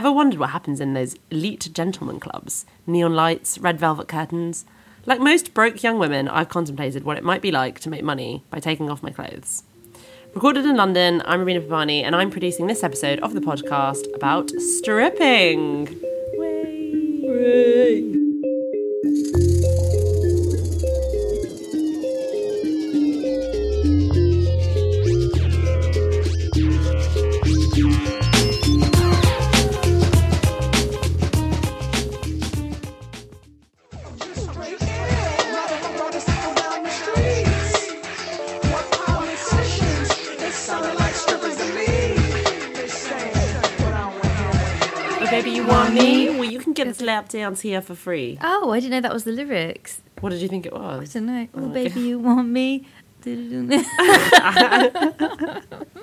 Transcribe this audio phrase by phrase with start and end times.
[0.00, 2.64] Ever wondered what happens in those elite gentlemen clubs?
[2.86, 4.64] Neon lights, red velvet curtains.
[5.04, 8.42] Like most broke young women, I've contemplated what it might be like to make money
[8.48, 9.62] by taking off my clothes.
[10.34, 14.48] Recorded in London, I'm Rabina Pavani, and I'm producing this episode of the podcast about
[14.52, 16.00] stripping.
[17.28, 18.29] Oh,
[46.84, 48.38] can get a lap dance here for free.
[48.42, 50.02] Oh, I didn't know that was the lyrics.
[50.20, 51.16] What did you think it was?
[51.16, 51.48] I don't know.
[51.54, 51.88] Oh, oh okay.
[51.88, 52.86] baby, you want me?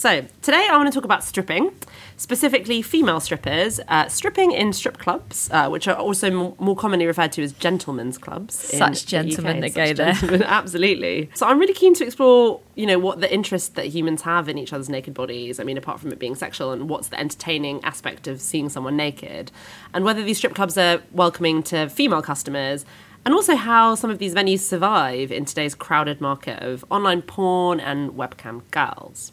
[0.00, 1.74] So, today I want to talk about stripping,
[2.16, 7.04] specifically female strippers, uh, stripping in strip clubs, uh, which are also m- more commonly
[7.04, 8.54] referred to as gentlemen's clubs.
[8.54, 10.14] Such gentlemen that go there.
[10.14, 11.28] gentlemen, Absolutely.
[11.34, 14.56] So, I'm really keen to explore, you know, what the interest that humans have in
[14.56, 15.60] each other's naked bodies.
[15.60, 18.96] I mean, apart from it being sexual, and what's the entertaining aspect of seeing someone
[18.96, 19.52] naked,
[19.92, 22.86] and whether these strip clubs are welcoming to female customers.
[23.26, 27.80] And also, how some of these venues survive in today's crowded market of online porn
[27.80, 29.32] and webcam girls.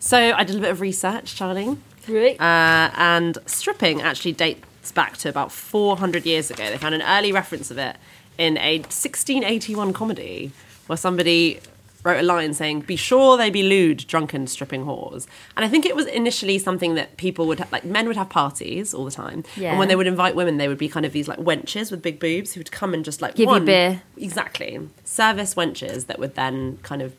[0.00, 1.76] So I did a bit of research, Charlie.
[2.08, 2.40] Right.
[2.40, 6.64] Uh, and stripping actually dates back to about 400 years ago.
[6.70, 7.96] They found an early reference of it
[8.38, 10.50] in a 1681 comedy
[10.86, 11.60] where somebody
[12.02, 15.26] wrote a line saying, Be sure they be lewd, drunken, stripping whores.
[15.54, 18.30] And I think it was initially something that people would, ha- like, men would have
[18.30, 19.44] parties all the time.
[19.54, 19.70] Yeah.
[19.70, 22.00] And when they would invite women, they would be kind of these, like, wenches with
[22.00, 24.00] big boobs who would come and just, like, Give you one- beer.
[24.16, 24.80] Exactly.
[25.04, 27.14] Service wenches that would then kind of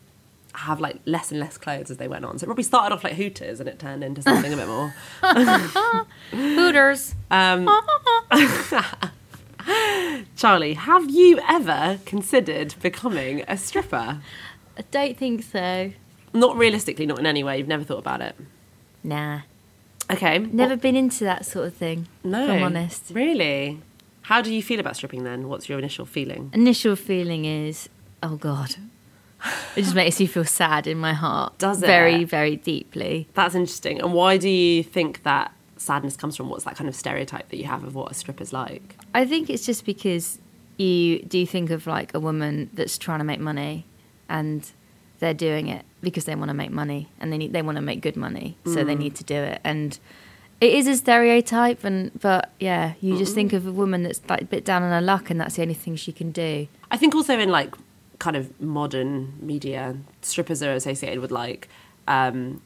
[0.54, 2.38] have like less and less clothes as they went on.
[2.38, 4.94] So it probably started off like Hooters and it turned into something a bit more.
[6.32, 7.16] Hooters.
[7.30, 7.70] Um,
[10.36, 14.22] Charlie, have you ever considered becoming a stripper?
[14.78, 15.92] I don't think so.
[16.34, 17.58] Not realistically, not in any way.
[17.58, 18.36] You've never thought about it.
[19.04, 19.42] Nah.
[20.10, 20.40] Okay.
[20.40, 22.08] Never been into that sort of thing.
[22.24, 22.44] No.
[22.44, 23.12] If I'm honest.
[23.14, 23.80] Really?
[24.24, 25.48] How do you feel about stripping then?
[25.48, 26.52] What's your initial feeling?
[26.54, 27.90] Initial feeling is,
[28.22, 28.76] oh God.
[29.76, 31.58] It just makes you feel sad in my heart.
[31.58, 31.88] Does it?
[31.88, 33.28] Very, very deeply.
[33.34, 34.02] That's interesting.
[34.02, 36.50] And why do you think that sadness comes from?
[36.50, 38.98] What's that kind of stereotype that you have of what a stripper's like?
[39.14, 40.40] I think it's just because
[40.78, 43.86] you do think of like a woman that's trying to make money
[44.28, 44.72] and
[45.20, 47.82] they're doing it because they want to make money and they need they want to
[47.82, 49.00] make good money so they mm.
[49.00, 50.00] need to do it and
[50.60, 54.42] it is a stereotype and but yeah you just think of a woman that's like
[54.42, 56.98] a bit down on her luck and that's the only thing she can do I
[56.98, 57.76] think also in like
[58.22, 61.68] kind of modern media, strippers are associated with like,
[62.08, 62.62] um,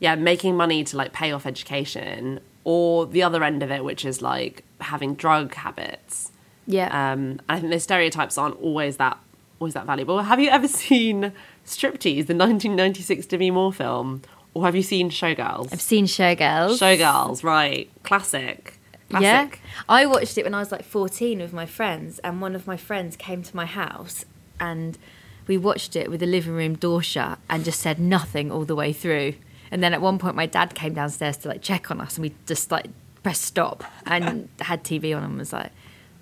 [0.00, 4.04] yeah, making money to like pay off education, or the other end of it, which
[4.04, 6.32] is like having drug habits.
[6.66, 9.16] yeah Um, and I think those stereotypes aren't always that
[9.60, 10.18] always that valuable.
[10.20, 11.32] Have you ever seen
[11.64, 14.22] Striptease, the 1996 Demi Moore film,
[14.52, 15.72] or have you seen Showgirls?
[15.72, 17.88] i've seen showgirls Showgirls, right?
[18.02, 18.74] Classic.
[19.10, 19.60] Classic.
[19.62, 19.70] Yeah.
[19.88, 22.76] I watched it when I was like 14 with my friends, and one of my
[22.76, 24.24] friends came to my house
[24.60, 24.98] and
[25.46, 28.74] we watched it with the living room door shut and just said nothing all the
[28.74, 29.34] way through.
[29.70, 32.22] And then at one point, my dad came downstairs to like check on us, and
[32.22, 32.86] we just like
[33.22, 35.72] pressed stop and had TV on and was like,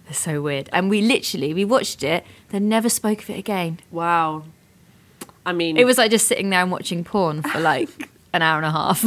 [0.06, 0.68] they're so weird.
[0.72, 3.80] And we literally, we watched it, then never spoke of it again.
[3.90, 4.44] Wow.
[5.44, 8.56] I mean, It was like just sitting there and watching porn for like an hour
[8.56, 9.04] and a half.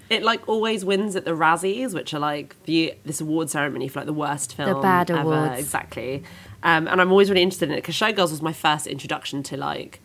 [0.10, 4.00] it like always wins at the Razzies, which are like the this award ceremony for
[4.00, 4.68] like the worst film.
[4.68, 5.20] The bad ever.
[5.20, 5.60] awards.
[5.60, 6.24] exactly.
[6.66, 9.56] Um, and I'm always really interested in it because Showgirls was my first introduction to
[9.56, 10.00] like,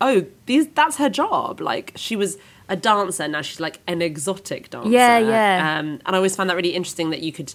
[0.00, 1.60] oh, these that's her job.
[1.60, 2.38] Like she was
[2.70, 4.88] a dancer, now she's like an exotic dancer.
[4.88, 5.78] Yeah, yeah.
[5.78, 7.54] Um, and I always found that really interesting that you could.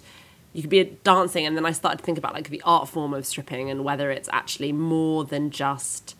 [0.54, 3.14] You could be dancing, and then I started to think about like the art form
[3.14, 6.14] of stripping and whether it's actually more than just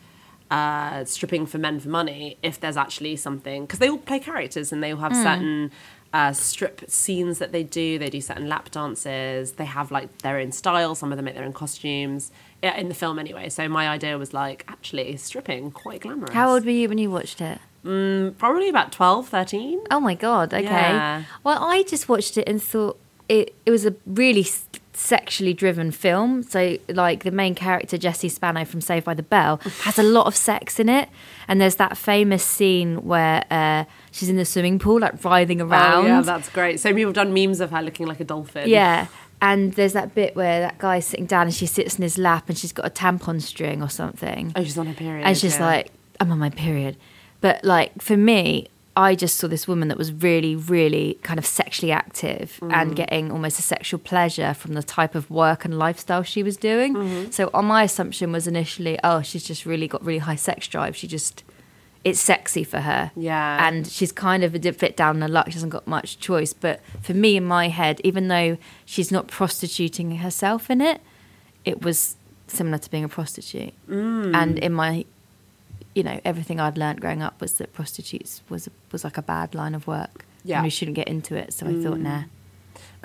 [0.50, 4.72] uh, stripping for men for money if there's actually something because they all play characters
[4.72, 5.70] and they all have certain
[6.12, 10.38] uh, strip scenes that they do they do certain lap dances they have like their
[10.38, 12.30] own style some of them make their own costumes
[12.62, 16.52] yeah, in the film anyway so my idea was like actually stripping quite glamorous How
[16.52, 17.58] old were you when you watched it?
[17.82, 20.54] probably about 12 13 Oh my god!
[20.54, 20.62] Okay.
[20.64, 21.24] Yeah.
[21.42, 22.98] Well, I just watched it and thought
[23.32, 24.46] it it was a really
[24.92, 26.42] sexually driven film.
[26.42, 30.26] So, like the main character Jessie Spano from Saved by the Bell has a lot
[30.26, 31.08] of sex in it,
[31.48, 36.04] and there's that famous scene where uh, she's in the swimming pool, like writhing around.
[36.04, 38.68] oh yeah that's great so people have done memes of her looking like a dolphin
[38.68, 39.06] Yeah.
[39.40, 42.48] And there's that bit where that guy's sitting down and she sits in his lap
[42.48, 44.52] and she's got a tampon string or something.
[44.54, 45.66] oh she's on her period and she's yeah.
[45.66, 45.90] like,
[46.20, 46.96] I'm on my period.
[47.40, 51.46] But like for me, I just saw this woman that was really, really kind of
[51.46, 52.94] sexually active and mm.
[52.94, 56.94] getting almost a sexual pleasure from the type of work and lifestyle she was doing.
[56.94, 57.30] Mm-hmm.
[57.30, 60.94] So, on my assumption was initially, oh, she's just really got really high sex drive.
[60.94, 61.42] She just,
[62.04, 63.12] it's sexy for her.
[63.16, 63.66] Yeah.
[63.66, 65.46] And she's kind of a bit down the luck.
[65.46, 66.52] She hasn't got much choice.
[66.52, 71.00] But for me, in my head, even though she's not prostituting herself in it,
[71.64, 72.16] it was
[72.46, 73.72] similar to being a prostitute.
[73.88, 74.34] Mm.
[74.34, 75.06] And in my,
[75.94, 79.54] you know, everything I'd learned growing up was that prostitutes was was like a bad
[79.54, 80.24] line of work.
[80.44, 80.56] Yeah.
[80.58, 81.52] And we shouldn't get into it.
[81.52, 82.22] So I thought, nah.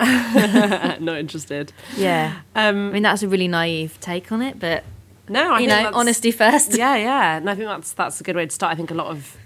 [0.00, 1.72] Not interested.
[1.96, 2.40] Yeah.
[2.54, 4.84] I Um, mean, that's a really naive take on it, but,
[5.28, 6.76] no, I you know, honesty first.
[6.76, 8.72] yeah, yeah, and I think that's that's a good way to start.
[8.72, 9.36] I think a lot of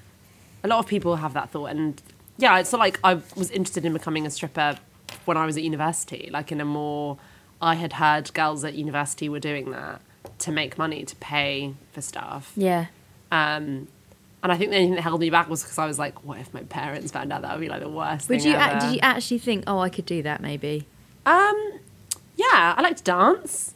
[0.62, 2.00] a lot of people have that thought, and
[2.38, 4.76] yeah, it's not like I was interested in becoming a stripper
[5.24, 6.28] when I was at university.
[6.32, 7.18] Like in a more,
[7.60, 10.00] I had heard girls at university were doing that
[10.40, 12.52] to make money to pay for stuff.
[12.56, 12.86] Yeah.
[13.32, 13.88] Um,
[14.43, 16.23] and I think the only thing that held me back was because I was like,
[16.25, 17.43] what if my parents found out?
[17.43, 18.81] That would be like the worst Would thing you, ever.
[18.81, 20.87] did you actually think, oh, I could do that maybe?
[21.25, 21.81] Um,
[22.37, 23.75] yeah, I like to dance.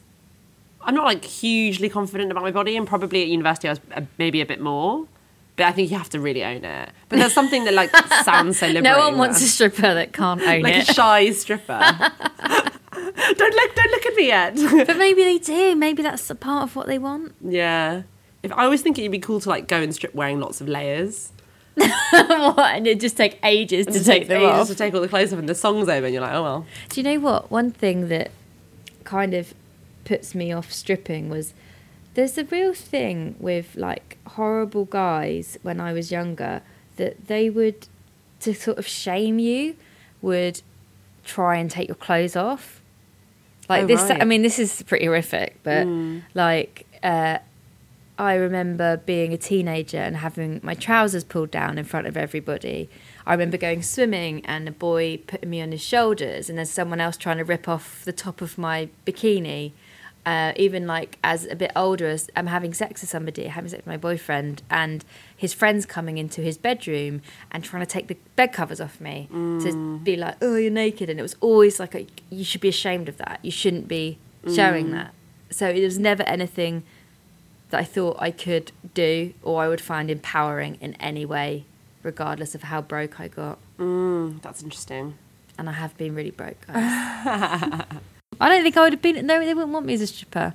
[0.81, 4.01] I'm not like hugely confident about my body, and probably at university I was uh,
[4.17, 5.05] maybe a bit more.
[5.55, 6.89] But I think you have to really own it.
[7.09, 7.89] But there's something that like
[8.23, 8.83] sounds so liberating.
[8.83, 10.77] No one wants a stripper that can't own like it.
[10.79, 11.79] Like a shy stripper.
[11.79, 13.75] don't look!
[13.75, 14.55] Don't look at me yet.
[14.85, 15.75] but maybe they do.
[15.75, 17.33] Maybe that's a part of what they want.
[17.41, 18.03] yeah.
[18.43, 20.67] If I always think it'd be cool to like go and strip wearing lots of
[20.67, 21.31] layers.
[21.75, 22.75] what?
[22.75, 24.67] And it just take ages to take them ages off.
[24.67, 26.65] To take all the clothes off, and the song's over, and you're like, oh well.
[26.89, 27.51] Do you know what?
[27.51, 28.31] One thing that
[29.03, 29.53] kind of
[30.05, 31.53] puts me off stripping was
[32.15, 36.61] there's a real thing with like horrible guys when I was younger
[36.95, 37.87] that they would,
[38.39, 39.75] to sort of shame you,
[40.21, 40.61] would
[41.25, 42.81] try and take your clothes off.
[43.69, 44.21] Like Oh, this, right.
[44.21, 45.85] I mean, this is pretty horrific, but
[46.33, 47.37] like, uh,
[48.19, 52.89] I remember being a teenager and having my trousers pulled down in front of everybody.
[53.27, 56.99] I remember going swimming and a boy putting me on his shoulders, and then someone
[56.99, 59.73] else trying to rip off the top of my bikini.
[60.25, 63.81] Uh, even like as a bit older, as I'm having sex with somebody, having sex
[63.81, 65.05] with my boyfriend, and
[65.35, 69.29] his friends coming into his bedroom and trying to take the bed covers off me
[69.31, 72.67] to be like, "Oh, you're naked," and it was always like, a, "You should be
[72.67, 73.39] ashamed of that.
[73.41, 74.17] You shouldn't be
[74.53, 75.13] showing that."
[75.49, 76.83] So it was never anything
[77.69, 81.65] that I thought I could do or I would find empowering in any way,
[82.03, 83.59] regardless of how broke I got.
[83.77, 85.15] Mm, that's interesting.
[85.57, 86.57] And I have been really broke.
[86.69, 87.85] I
[88.49, 89.25] don't think I would have been.
[89.25, 90.53] No, they wouldn't want me as a stripper.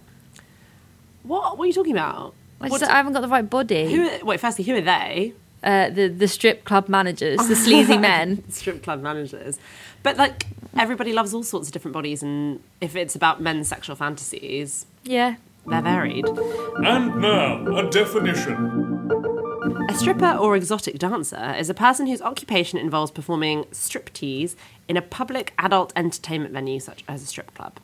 [1.23, 1.59] What?
[1.59, 2.35] What are you talking about?
[2.61, 3.93] I, just, I haven't got the right body.
[3.93, 4.09] who?
[4.09, 5.35] Are, wait, firstly, who are they?
[5.65, 8.45] Uh, the the strip club managers, the sleazy men.
[8.51, 9.59] strip club managers.
[10.03, 13.97] But like everybody loves all sorts of different bodies, and if it's about men's sexual
[13.97, 15.37] fantasies, Yeah.
[15.67, 16.27] They're varied.
[16.27, 18.93] And now, a definition.
[19.89, 24.57] A stripper or exotic dancer is a person whose occupation involves performing striptease
[24.89, 27.79] in a public adult entertainment venue such as a strip club.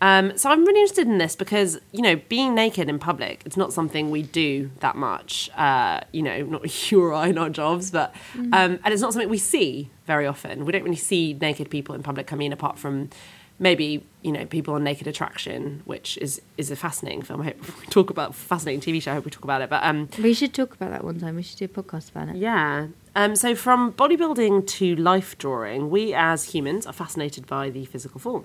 [0.00, 3.56] Um, so I'm really interested in this because you know being naked in public it's
[3.56, 5.50] not something we do that much.
[5.56, 9.12] Uh, you know, not you or I in our jobs, but um, and it's not
[9.12, 10.64] something we see very often.
[10.64, 12.32] We don't really see naked people in public.
[12.32, 13.10] I mean, apart from
[13.58, 17.40] maybe you know people on Naked Attraction, which is is a fascinating film.
[17.42, 19.12] I hope we talk about fascinating TV show.
[19.12, 19.70] I hope we talk about it.
[19.70, 21.36] But um, We should talk about that one time.
[21.36, 22.36] We should do a podcast about it.
[22.36, 22.88] yeah.
[23.16, 28.20] Um, so, from bodybuilding to life drawing, we as humans are fascinated by the physical
[28.20, 28.44] form.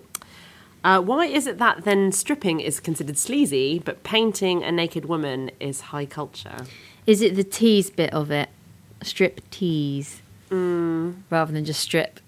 [0.83, 5.49] Uh, why is it that then stripping is considered sleazy, but painting a naked woman
[5.59, 6.65] is high culture?
[7.05, 8.49] Is it the tease bit of it?
[9.01, 10.21] Strip tease.
[10.49, 12.19] Rather than just strip.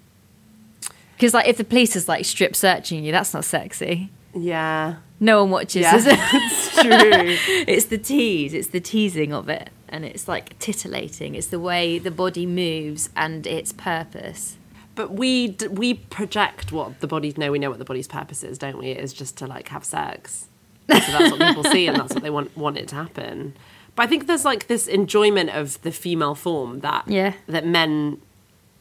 [1.15, 4.09] Because, like, if the police is like strip searching you, that's not sexy.
[4.37, 6.19] Yeah, No one watches, yeah, is it?
[6.19, 7.63] it's true.
[7.73, 9.69] it's the tease, it's the teasing of it.
[9.87, 11.35] And it's like titillating.
[11.35, 14.57] It's the way the body moves and its purpose.
[14.95, 17.33] But we d- we project what the body.
[17.37, 18.87] No, we know what the body's purpose is, don't we?
[18.87, 20.47] It is just to like have sex.
[20.89, 23.55] So that's what people see, and that's what they want want it to happen.
[23.95, 27.33] But I think there's like this enjoyment of the female form that Yeah.
[27.47, 28.21] that men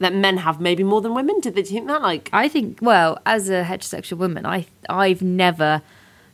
[0.05, 1.41] that men have maybe more than women.
[1.41, 2.03] Did they think that?
[2.03, 5.83] Like, I think, well, as a heterosexual woman, I I've never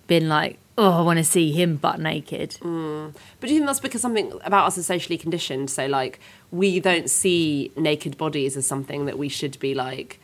[0.07, 2.51] been like, oh, I want to see him butt naked.
[2.61, 3.15] Mm.
[3.39, 5.71] but do you think that's because something about us is socially conditioned?
[5.71, 6.19] So like,
[6.51, 10.19] we don't see naked bodies as something that we should be like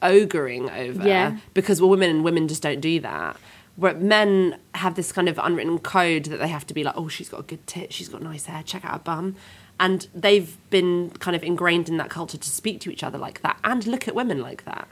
[0.00, 1.06] ogering over.
[1.06, 1.38] Yeah.
[1.54, 3.36] Because we're women and women just don't do that.
[3.76, 7.08] Where men have this kind of unwritten code that they have to be like, oh,
[7.08, 9.36] she's got a good tit, she's got nice hair, check out her bum.
[9.82, 13.42] And they've been kind of ingrained in that culture to speak to each other like
[13.42, 14.86] that and look at women like that.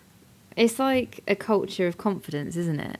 [0.57, 2.99] It's like a culture of confidence, isn't it?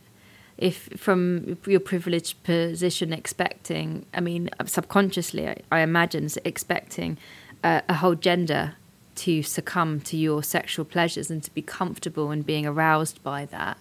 [0.57, 7.19] If from your privileged position, expecting, I mean, subconsciously, I, I imagine expecting
[7.65, 8.77] uh, a whole gender
[9.17, 13.79] to succumb to your sexual pleasures and to be comfortable and being aroused by that.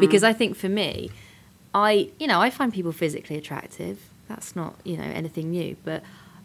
[0.00, 1.10] Because I think for me,
[1.72, 3.98] I you know I find people physically attractive.
[4.28, 5.76] That's not you know anything new.
[5.84, 6.02] But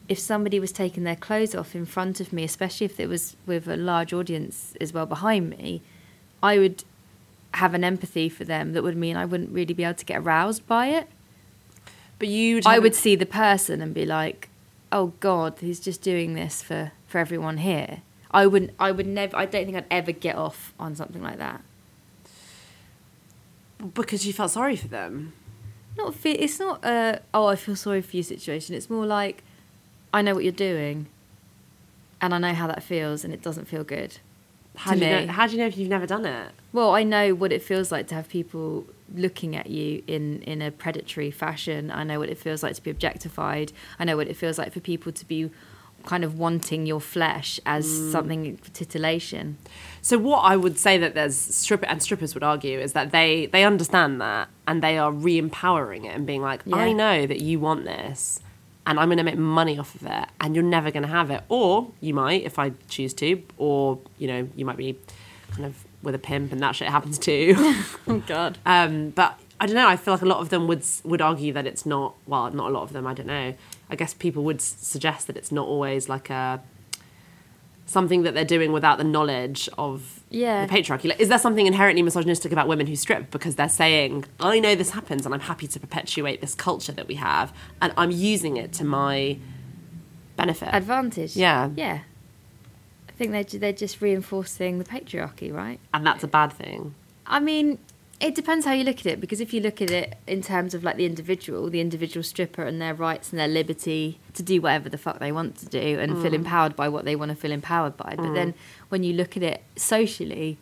[0.09, 3.37] if somebody was taking their clothes off in front of me, especially if it was
[3.45, 5.81] with a large audience as well behind me,
[6.43, 6.83] I would
[7.53, 10.19] have an empathy for them that would mean I wouldn't really be able to get
[10.19, 11.07] aroused by it.
[12.17, 14.49] But you, I would see the person and be like,
[14.91, 18.01] "Oh God, he's just doing this for for everyone here."
[18.31, 18.71] I wouldn't.
[18.79, 19.37] I would never.
[19.37, 21.61] I don't think I'd ever get off on something like that.
[23.93, 25.31] because you felt sorry for them.
[25.97, 26.13] Not.
[26.13, 26.83] Fe- it's not.
[26.83, 28.75] A, oh, I feel sorry for you situation.
[28.75, 29.43] It's more like,
[30.13, 31.07] I know what you're doing,
[32.21, 34.17] and I know how that feels, and it doesn't feel good.
[34.75, 35.27] How do you know?
[35.27, 36.51] How do you know if you've never done it?
[36.71, 40.61] Well, I know what it feels like to have people looking at you in, in
[40.61, 41.91] a predatory fashion.
[41.91, 43.71] I know what it feels like to be objectified.
[43.97, 45.49] I know what it feels like for people to be
[46.05, 48.11] kind of wanting your flesh as mm.
[48.11, 49.57] something for titillation.
[50.01, 53.47] So what I would say that there's stripper and strippers would argue is that they
[53.47, 56.77] they understand that and they are re-empowering it and being like, Yeah.
[56.77, 58.39] I know that you want this
[58.89, 61.29] and I'm going to make money off of it and you're never going to have
[61.29, 64.97] it or you might if I choose to or you know you might be
[65.51, 67.55] kind of with a pimp and that shit happens too.
[68.07, 68.57] Oh God.
[68.65, 69.87] Um, but I don't know.
[69.87, 72.15] I feel like a lot of them would would argue that it's not.
[72.25, 73.05] Well, not a lot of them.
[73.05, 73.53] I don't know.
[73.89, 76.61] I guess people would suggest that it's not always like a
[77.85, 80.65] something that they're doing without the knowledge of Yeah.
[80.65, 81.09] the patriarchy.
[81.09, 84.75] Like, is there something inherently misogynistic about women who strip because they're saying, "I know
[84.75, 88.57] this happens, and I'm happy to perpetuate this culture that we have, and I'm using
[88.57, 89.37] it to my
[90.35, 91.35] benefit." Advantage.
[91.35, 91.69] Yeah.
[91.75, 91.99] Yeah.
[93.07, 95.79] I think they're, they're just reinforcing the patriarchy, right?
[95.93, 96.95] and that's a bad thing.
[97.27, 97.79] I mean,
[98.19, 100.73] it depends how you look at it because if you look at it in terms
[100.73, 104.59] of like the individual, the individual stripper and their rights and their liberty to do
[104.59, 106.35] whatever the fuck they want to do and feel mm.
[106.35, 108.15] empowered by what they want to feel empowered by.
[108.17, 108.55] But then mm.
[108.89, 110.57] when you look at it socially,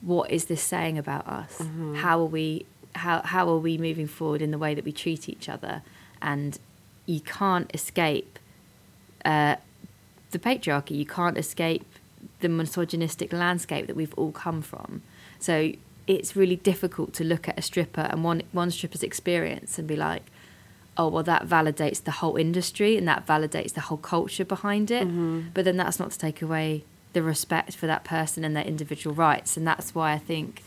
[0.00, 1.58] what is this saying about us?
[1.58, 1.96] Mm-hmm.
[1.96, 2.64] How are we
[2.94, 5.82] how how are we moving forward in the way that we treat each other?
[6.22, 6.58] And
[7.04, 8.38] you can't escape
[9.26, 9.56] uh,
[10.30, 10.92] the patriarchy.
[10.92, 11.84] You can't escape
[12.40, 15.02] the misogynistic landscape that we've all come from.
[15.38, 15.72] So
[16.06, 19.96] it's really difficult to look at a stripper and one one stripper's experience and be
[19.96, 20.22] like,
[20.96, 25.06] oh well, that validates the whole industry and that validates the whole culture behind it.
[25.06, 25.48] Mm-hmm.
[25.54, 29.14] But then that's not to take away the respect for that person and their individual
[29.14, 30.62] rights, and that's why I think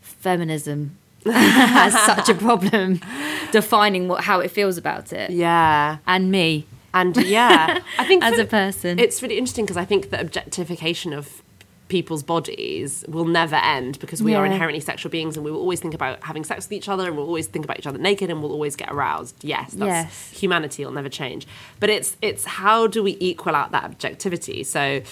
[0.00, 3.00] feminism has such a problem
[3.52, 5.98] defining what how it feels about it Yeah.
[6.06, 8.98] and me And yeah, I think as a person.
[8.98, 11.42] it's really interesting because I think the objectification of
[11.88, 15.80] people's bodies will never end because we are inherently sexual beings and we will always
[15.80, 18.30] think about having sex with each other and we'll always think about each other naked
[18.30, 19.44] and we'll always get aroused.
[19.44, 20.30] Yes, that's Yes.
[20.30, 21.46] humanity will never change.
[21.80, 24.64] But it's it's how do we equal out that objectivity?
[24.64, 25.02] So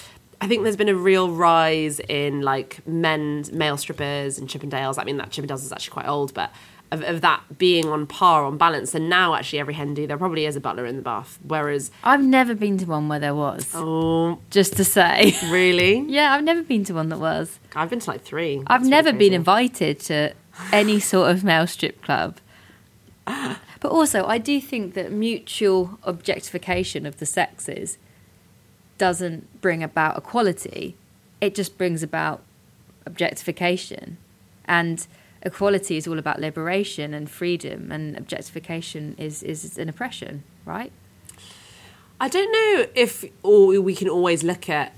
[0.41, 4.97] I think there's been a real rise in like men, male strippers and Chippendales.
[4.99, 6.51] I mean, that Chippendales is actually quite old, but
[6.93, 8.93] of, of that being on par, on balance.
[8.95, 11.39] And now, actually, every hen do, there probably is a butler in the buff.
[11.45, 13.69] Whereas, I've never been to one where there was.
[13.73, 15.35] oh, Just to say.
[15.49, 15.99] really?
[16.07, 17.59] yeah, I've never been to one that was.
[17.75, 18.59] I've been to like three.
[18.67, 20.33] I've That's never really been invited to
[20.71, 22.37] any sort of male strip club.
[23.25, 27.97] But also, I do think that mutual objectification of the sexes
[28.97, 30.95] doesn't bring about equality.
[31.41, 32.41] It just brings about
[33.05, 34.17] objectification.
[34.65, 35.05] And
[35.43, 40.91] equality is all about liberation and freedom, and objectification is, is an oppression, right?
[42.19, 44.95] I don't know if or we can always look at,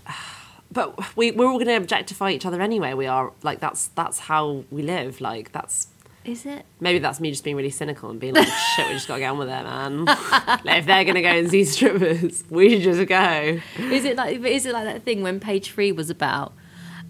[0.71, 2.93] but we we're all going to objectify each other anyway.
[2.93, 5.21] We are like that's that's how we live.
[5.21, 5.87] Like that's
[6.23, 6.65] Is it?
[6.79, 9.19] maybe that's me just being really cynical and being like, shit, we just got to
[9.21, 10.05] get on with it, man.
[10.05, 13.59] like, if they're going to go and see strippers, we should just go.
[13.79, 16.53] Is it like is it like that thing when page three was about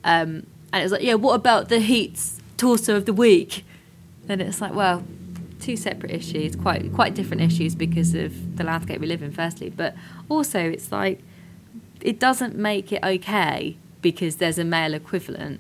[0.06, 3.66] um and it was like, yeah, what about the Heat's torso of the week?
[4.26, 5.04] Then it's like, well,
[5.60, 9.70] two separate issues, quite quite different issues because of the landscape we live in, firstly.
[9.70, 9.96] But
[10.30, 11.22] also it's like
[12.02, 15.60] it doesn't make it okay because there's a male equivalent.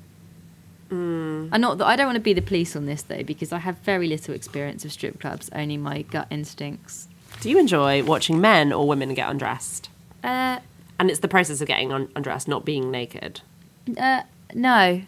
[0.89, 1.49] Mm.
[1.51, 1.81] I'm not.
[1.81, 4.33] I don't want to be the police on this though, because I have very little
[4.35, 5.49] experience of strip clubs.
[5.53, 7.07] Only my gut instincts.
[7.41, 9.89] Do you enjoy watching men or women get undressed?
[10.23, 10.59] Uh,
[10.99, 13.41] And it's the process of getting un- undressed, not being naked.
[13.97, 14.21] uh,
[14.53, 15.01] no.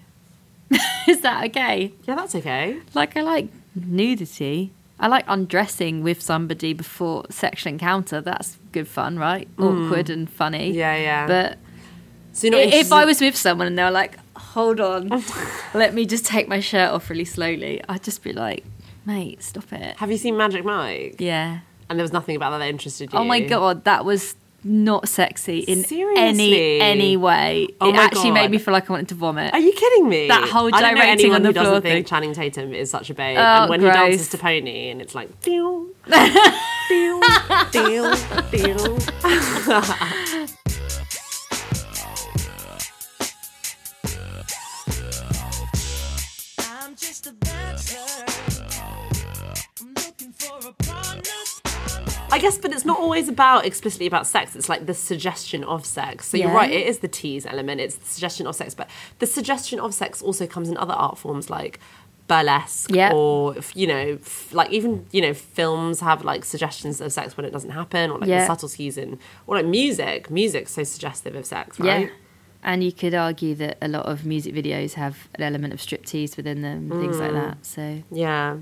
[1.07, 1.93] Is that okay?
[2.05, 2.79] Yeah, that's okay.
[2.93, 4.71] Like I like nudity.
[4.99, 8.19] I like undressing with somebody before sexual encounter.
[8.19, 9.47] That's good fun, right?
[9.57, 9.63] Hmm.
[9.63, 10.71] Awkward and funny.
[10.71, 11.27] Yeah, yeah.
[11.27, 11.57] But
[12.33, 15.09] So you're not if I was with someone and they were like, "Hold on,
[15.73, 18.65] let me just take my shirt off really slowly," I'd just be like,
[19.05, 21.17] "Mate, stop it." have you seen Magic Mike?
[21.19, 21.59] Yeah.
[21.89, 23.19] And there was nothing about that that interested you.
[23.19, 24.35] Oh my god, that was
[24.67, 26.21] not sexy in Seriously?
[26.21, 27.67] any any way.
[27.79, 29.53] Oh it my actually made me feel like I wanted to vomit.
[29.53, 30.27] Are you kidding me?
[30.27, 32.05] That whole I gyrating on the who doesn't floor think thing.
[32.05, 33.37] Channing Tatum is such a babe.
[33.37, 33.93] Oh, and when gross.
[33.93, 37.21] he dances to Pony, and it's like, deal, deal,
[37.71, 38.15] deal,
[38.51, 38.97] deal.
[46.59, 48.26] I'm just a dancer.
[52.29, 54.55] I guess, but it's not always about explicitly about sex.
[54.55, 56.27] It's like the suggestion of sex.
[56.27, 57.79] So you're right, it is the tease element.
[57.81, 61.17] It's the suggestion of sex, but the suggestion of sex also comes in other art
[61.17, 61.79] forms like
[62.27, 63.13] burlesque Yeah.
[63.13, 67.45] or you know f- like even you know films have like suggestions of sex when
[67.45, 68.41] it doesn't happen or like Yeah.
[68.41, 69.17] the subtleties in
[69.47, 72.09] or like music music's so suggestive of sex right yeah.
[72.63, 76.35] And you could argue that a lot of music videos have an element of striptease
[76.35, 77.19] within them, things Mm.
[77.21, 77.65] like that.
[77.65, 78.57] So Yeah.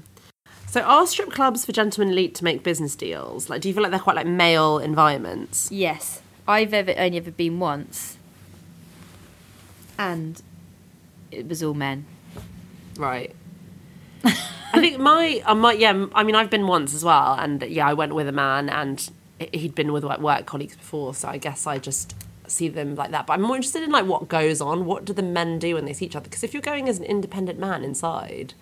[0.68, 3.50] So are strip clubs for gentlemen elite to make business deals?
[3.50, 5.72] Like, do you feel like they're quite like male environments?
[5.72, 8.18] yes, I've ever only ever been once,
[9.98, 10.42] and
[11.32, 12.06] it was all men.
[12.98, 13.34] Right.
[14.26, 17.88] I think my, uh, my, yeah, I mean, I've been once as well, and yeah,
[17.88, 21.30] I went with a man, and he- he'd been with like work colleagues before, so
[21.30, 22.14] I guess I just
[22.48, 23.26] see them like that.
[23.26, 24.86] But I'm more interested in like what goes on.
[24.86, 26.26] What do the men do when they see each other?
[26.26, 28.54] Because if you're going as an independent man inside,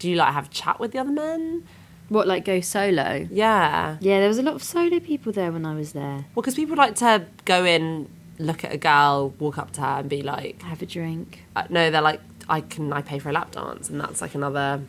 [0.00, 1.64] do you like have a chat with the other men?
[2.08, 3.28] What like go solo?
[3.30, 3.96] Yeah.
[4.00, 6.24] Yeah, there was a lot of solo people there when I was there.
[6.34, 10.00] Well, because people like to go in, look at a girl, walk up to her,
[10.00, 11.44] and be like, Have a drink.
[11.54, 14.34] uh, no, they're like, I can, I pay for a lap dance, and that's like
[14.34, 14.80] another,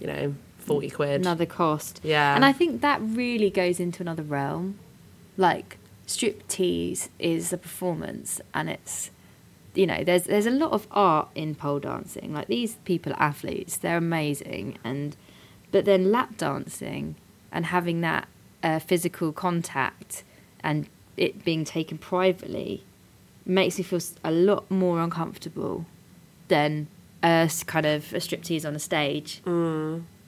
[0.00, 1.20] you know, forty quid.
[1.20, 2.00] Another cost.
[2.02, 2.34] Yeah.
[2.34, 4.78] And I think that really goes into another realm.
[5.36, 9.10] Like strip tease is a performance and it's
[9.74, 12.32] you know, there's there's a lot of art in pole dancing.
[12.32, 15.16] Like these people are athletes, they're amazing and
[15.70, 17.14] but then lap dancing
[17.52, 18.28] and having that
[18.62, 20.24] uh, physical contact
[20.62, 22.82] and it being taken privately
[23.46, 25.86] makes me feel a lot more uncomfortable
[26.48, 26.88] than
[27.22, 29.40] a kind of a striptease on a stage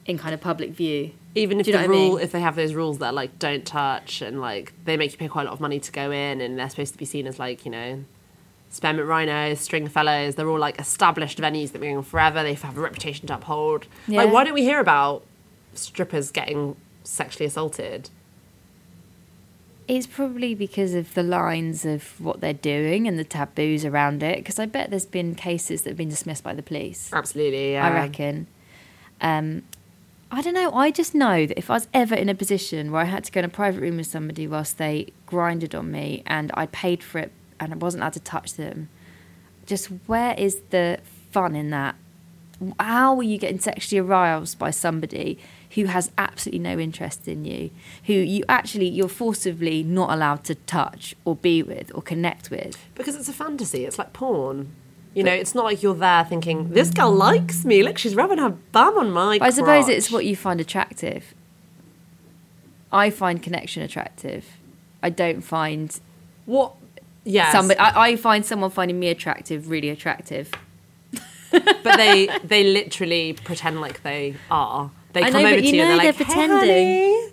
[0.07, 1.11] in kind of public view.
[1.35, 2.21] Even if the what I rule, mean?
[2.21, 5.29] if they have those rules that like don't touch and like they make you pay
[5.29, 7.39] quite a lot of money to go in, and they're supposed to be seen as
[7.39, 8.05] like you know,
[8.73, 10.35] spearmint rhinos, Stringfellows.
[10.35, 12.43] They're all like established venues that have been going on forever.
[12.43, 13.87] They have a reputation to uphold.
[14.09, 14.23] Yeah.
[14.23, 15.25] Like, why don't we hear about
[15.75, 18.11] strippers getting sexually assaulted?
[19.87, 24.39] It's probably because of the lines of what they're doing and the taboos around it.
[24.39, 27.11] Because I bet there's been cases that have been dismissed by the police.
[27.13, 27.87] Absolutely, yeah.
[27.87, 28.47] I reckon.
[29.21, 29.65] Um,
[30.31, 30.73] I don't know.
[30.73, 33.33] I just know that if I was ever in a position where I had to
[33.33, 37.03] go in a private room with somebody whilst they grinded on me and I paid
[37.03, 37.33] for it
[37.65, 38.89] and I wasn't allowed to touch them,
[39.67, 40.99] just where is the
[41.31, 41.95] fun in that?
[42.79, 45.39] How are you getting sexually aroused by somebody
[45.75, 47.71] who has absolutely no interest in you,
[48.05, 52.77] who you actually you're forcibly not allowed to touch or be with or connect with?
[52.95, 53.85] Because it's a fantasy.
[53.85, 54.75] It's like porn.
[55.15, 57.83] You know, it's not like you're there thinking, this girl likes me.
[57.83, 61.35] Look, she's rubbing her bum on my I suppose crotch." it's what you find attractive.
[62.91, 64.45] I find connection attractive.
[65.03, 65.99] I don't find
[66.47, 66.77] What?
[67.25, 67.53] Yes.
[67.53, 67.79] somebody.
[67.79, 70.51] I, I find someone finding me attractive really attractive.
[71.53, 74.91] but they they literally pretend like they are.
[75.13, 76.69] They I come know, over but to you you and they're like, they're "Hey, pretending."
[76.69, 77.29] honey."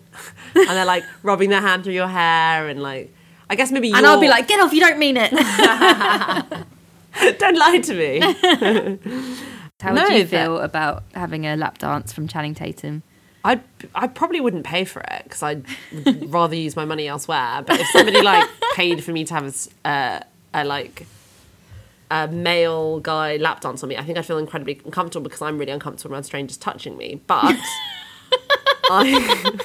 [0.67, 3.13] and they're like rubbing their hand through your hair and like.
[3.51, 4.73] I guess maybe you And I'll be like, "Get off!
[4.73, 5.31] You don't mean it."
[7.39, 8.19] don't lie to me.
[9.79, 13.01] How No, would you that- feel about having a lap dance from Channing Tatum?
[13.43, 13.61] I
[13.95, 15.65] I probably wouldn't pay for it because I'd
[16.27, 17.63] rather use my money elsewhere.
[17.65, 20.19] But if somebody like paid for me to have a, uh,
[20.53, 21.05] a like
[22.11, 25.57] a male guy lap dance on me, I think I'd feel incredibly uncomfortable because I'm
[25.57, 27.21] really uncomfortable around strangers touching me.
[27.27, 27.55] But
[28.91, 29.59] I,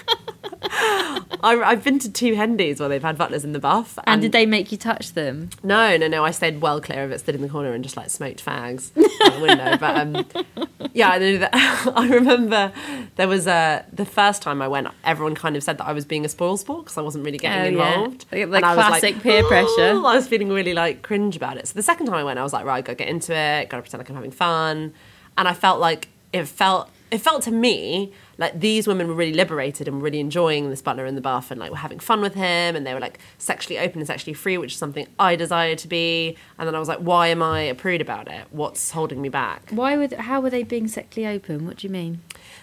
[1.45, 4.33] I I've been to two hendies where they've had butlers in the buff, And did
[4.33, 5.51] they make you touch them?
[5.63, 6.25] No, no, no.
[6.25, 8.91] I stayed well clear of it, stood in the corner and just like smoked fags
[9.25, 9.77] out the window.
[9.77, 11.51] But um, yeah, I, know that,
[11.95, 12.73] I remember
[13.17, 16.05] there was a the first time I went, everyone kind of said that I was
[16.05, 17.95] being a spoil sport because I wasn't really getting Oh, yeah.
[17.95, 18.27] involved.
[18.33, 19.69] Like And classic peer pressure.
[19.79, 21.69] "Oh," I was feeling really like cringe about it.
[21.69, 23.69] So the second time I went, I was like, right, I gotta get into it,
[23.69, 24.93] gotta pretend like I'm having fun,
[25.37, 26.89] and I felt like it felt.
[27.11, 30.83] It felt to me like these women were really liberated and were really enjoying this
[30.83, 33.19] butler in the buff and like were having fun with him and they were like
[33.39, 36.37] sexually open and sexually free, which is something I desire to be.
[36.59, 38.47] And then I was like, why am I a prude about it?
[38.51, 39.71] What's holding me back?
[39.71, 40.13] Why would?
[40.15, 41.67] How were they being sexually open?
[41.67, 42.21] What do you mean?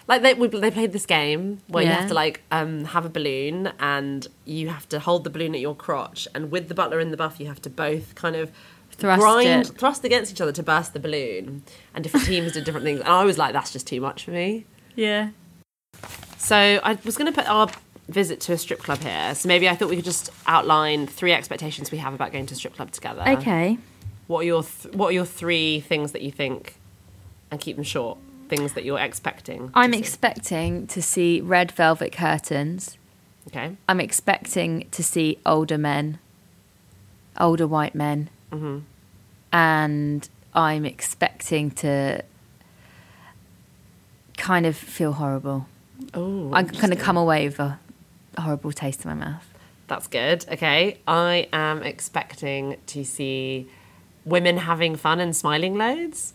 [0.08, 3.72] Like they they played this game where you have to like um, have a balloon
[3.78, 7.10] and you have to hold the balloon at your crotch and with the butler in
[7.10, 8.50] the buff you have to both kind of
[8.90, 9.78] Thrust grind it.
[9.78, 11.62] thrust against each other to burst the balloon
[11.94, 14.32] and different teams did different things and I was like that's just too much for
[14.32, 14.66] me.
[14.94, 15.30] Yeah.
[16.38, 17.68] So I was going to put our
[18.08, 19.34] visit to a strip club here.
[19.34, 22.54] So maybe I thought we could just outline three expectations we have about going to
[22.54, 23.22] a strip club together.
[23.26, 23.78] Okay.
[24.26, 26.76] What are your th- What are your three things that you think,
[27.50, 28.18] and keep them short?
[28.48, 29.70] Things that you're expecting.
[29.74, 29.98] I'm see.
[29.98, 32.98] expecting to see red velvet curtains.
[33.48, 33.76] okay.
[33.88, 36.18] I'm expecting to see older men,
[37.38, 38.80] older white men, Mm-hmm.
[39.52, 42.22] and I'm expecting to
[44.36, 45.66] kind of feel horrible.
[46.14, 47.78] Oh, I'm going to come away with a
[48.38, 49.48] horrible taste in my mouth.
[49.88, 50.44] That's good.
[50.50, 50.98] Okay.
[51.06, 53.68] I am expecting to see
[54.24, 56.34] women having fun and smiling loads,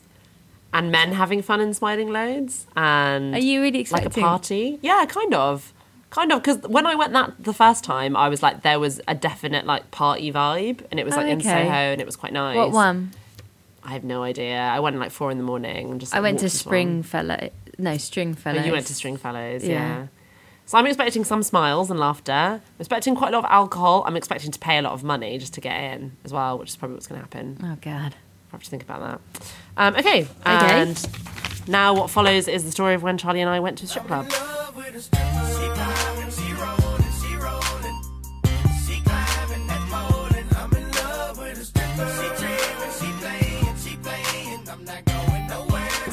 [0.73, 4.79] and men having fun and smiling loads, and Are you really expecting like a party?
[4.81, 5.73] Yeah, kind of.
[6.09, 9.01] Kind of, because when I went that the first time, I was like, there was
[9.07, 11.49] a definite like party vibe, and it was Oh, like in okay.
[11.65, 12.55] Soho, and it was quite nice.
[12.55, 13.11] What one?
[13.83, 14.59] I have no idea.
[14.59, 15.99] I went like four in the morning.
[15.99, 16.65] Just I went to walked
[17.13, 17.51] along.
[17.77, 17.91] Springfellow.
[17.91, 18.61] No, Stringfellow.
[18.61, 19.73] Oh, you went to Stringfellows, yeah.
[19.73, 20.07] Yeah.
[20.65, 22.31] So I'm expecting some smiles and laughter.
[22.33, 24.03] I'm expecting quite a lot of alcohol.
[24.05, 26.69] I'm expecting to pay a lot of money just to get in as well, which
[26.69, 27.57] is probably what's going to happen.
[27.63, 28.15] Oh God.
[28.15, 29.53] I have to think about that.
[29.77, 30.27] Um, okay.
[30.45, 31.09] And
[31.67, 34.07] now what follows is the story of when Charlie and I went to a strip
[34.07, 34.29] club.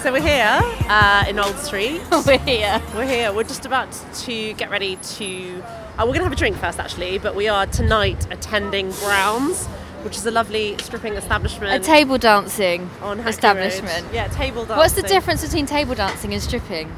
[0.04, 2.02] So we're here uh, in Old Street.
[2.26, 2.82] We're here.
[2.94, 3.32] We're here.
[3.32, 3.90] We're just about
[4.24, 5.62] to get ready to.
[5.62, 9.64] Uh, we're going to have a drink first, actually, but we are tonight attending Browns,
[10.02, 11.82] which is a lovely stripping establishment.
[11.82, 14.04] A table dancing on Hackney establishment.
[14.04, 14.14] Road.
[14.14, 14.76] Yeah, table dancing.
[14.76, 16.94] What's the difference between table dancing and stripping?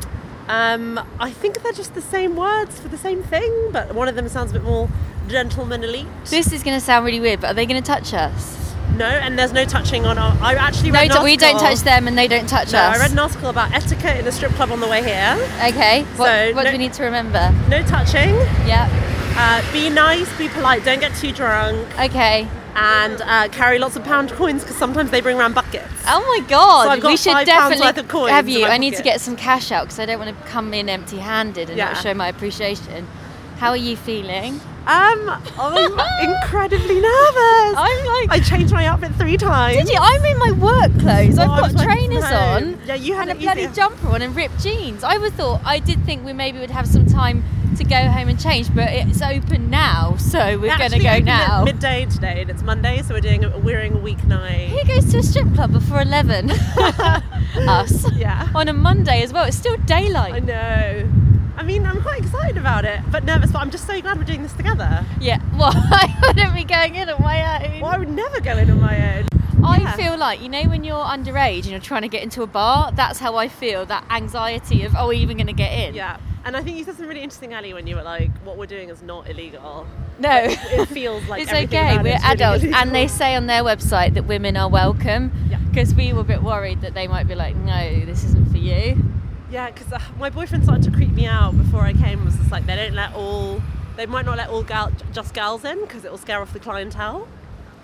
[0.49, 4.16] Um, I think they're just the same words for the same thing, but one of
[4.16, 4.88] them sounds a bit more
[5.29, 6.09] gentlemanly.
[6.25, 8.65] This is going to sound really weird, but are they going to touch us?
[8.96, 10.16] No, and there's no touching on.
[10.18, 11.11] Our, I actually No, read.
[11.11, 12.96] an do- we don't touch them and they don't touch No, us.
[12.96, 15.37] I read an article about etiquette in a strip club on the way here.
[15.64, 16.05] Okay.
[16.16, 17.53] What, So, what no- do we need to remember?
[17.68, 18.35] No touching.
[18.66, 18.88] Yeah.
[19.38, 20.33] Uh, be nice.
[20.38, 20.85] Be polite.
[20.85, 21.87] Don't get too drunk.
[22.01, 22.49] Okay.
[22.79, 25.90] and uh, carry lots of pound coins because sometimes they bring around buckets.
[26.07, 27.01] Oh my god!
[27.01, 28.66] So we should definitely worth of coins have you.
[28.66, 31.70] I need to get some cash out because I don't want to come in empty-handed
[31.70, 31.92] and Yeah.
[31.94, 33.09] not show my appreciation.
[33.59, 34.61] How are you feeling?
[34.87, 37.75] Um, I'm incredibly nervous.
[37.77, 39.79] I'm like, I changed my outfit three times.
[39.79, 39.99] did you?
[40.01, 41.38] I'm in my work clothes.
[41.38, 42.79] I've was got trainers on.
[42.87, 43.73] Yeah, you had and a bloody easier.
[43.75, 45.03] jumper on and ripped jeans.
[45.03, 47.42] I would thought I did think we maybe would have some time
[47.79, 51.64] to go home and change, but it's open now, so we're going to go now.
[51.64, 54.69] Midday today, and it's Monday, so we're doing a, we're doing a weeknight.
[54.69, 56.51] Who goes to a strip club before eleven?
[57.57, 58.11] Us.
[58.12, 58.49] Yeah.
[58.55, 59.45] On a Monday as well.
[59.45, 60.35] It's still daylight.
[60.35, 61.11] I know.
[61.57, 63.51] I mean, I'm quite excited about it, but nervous.
[63.51, 65.05] But I'm just so glad we're doing this together.
[65.21, 65.38] Yeah.
[65.57, 67.81] Well, I wouldn't be going in on my own.
[67.81, 69.27] Well, I would never go in on my own.
[69.64, 69.92] I Yeah.
[69.97, 72.92] feel like you know when you're underage and you're trying to get into a bar.
[72.92, 73.87] That's how I feel.
[73.87, 75.95] That anxiety of oh, are we even going to get in?
[75.95, 76.19] Yeah.
[76.45, 78.66] And I think you said something really interesting earlier when you were like, "What we're
[78.66, 79.87] doing is not illegal."
[80.19, 80.31] No.
[80.45, 81.97] It feels like it's okay.
[81.97, 82.81] We're it's really adults, illegal.
[82.83, 85.33] and they say on their website that women are welcome.
[85.51, 85.59] Yeah.
[85.71, 88.59] Because we were a bit worried that they might be like, no, this isn't for
[88.59, 89.03] you.
[89.57, 92.27] Yeah, because uh, my boyfriend started to creep me out before I came.
[92.27, 93.62] Was just like they don't let all,
[93.97, 96.59] they might not let all gal, just girls in because it will scare off the
[96.59, 97.27] clientele.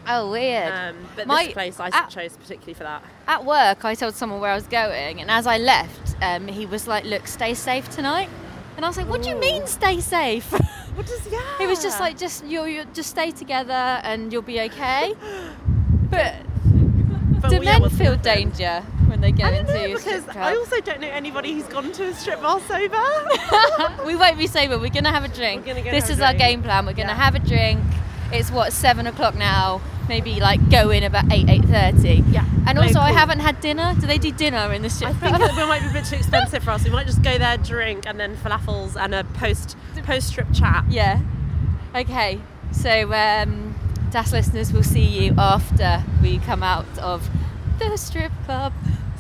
[0.07, 0.71] Oh, weird.
[0.71, 3.03] Um, but My- this place I at- chose particularly for that.
[3.27, 6.67] At work, I told someone where I was going, and as I left, um, he
[6.67, 8.29] was like, "Look, stay safe tonight."
[8.77, 10.53] And I was like, "What do you mean, stay safe?"
[10.95, 11.41] What does yeah?
[11.57, 13.73] he was just like, "Just you, you just stay together,
[14.05, 15.15] and you'll be okay."
[16.11, 16.35] But
[17.41, 18.85] But, do well, men feel danger
[19.23, 22.05] they go I don't into know because I also don't know anybody who's gone to
[22.09, 24.05] a strip bar sober.
[24.07, 24.79] we won't be sober.
[24.79, 25.65] We're gonna have a drink.
[25.65, 26.85] Go this is our game plan.
[26.87, 27.17] We're gonna Yeah.
[27.17, 27.81] have a drink.
[28.33, 29.81] It's what seven o'clock now.
[30.09, 32.25] Maybe like go in about eight eight thirty.
[32.31, 33.17] Yeah, And play also, I cool.
[33.19, 33.95] haven't had dinner.
[34.01, 36.17] Do they do dinner in the strip I think it might be a bit too
[36.17, 36.85] expensive for us.
[36.85, 40.85] We might just go there, drink, and then falafels and a post post strip chat.
[40.91, 41.21] yeah.
[41.95, 42.41] Okay.
[42.73, 43.75] So, um,
[44.11, 47.29] DAS listeners will see you after we come out of
[47.79, 48.73] the strip club.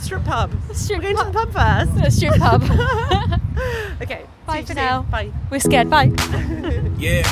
[0.03, 0.51] Strip pub.
[0.73, 1.53] Strip We're going to the pub.
[1.53, 1.95] pub first.
[2.03, 2.62] The strip pub.
[4.03, 4.25] Okay.
[4.47, 5.03] Bye for now.
[5.03, 5.31] Bye.
[5.51, 5.88] We're scared.
[5.88, 6.11] Bye.
[6.99, 7.23] Yeah.